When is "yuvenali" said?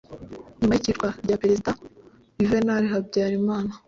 2.39-2.85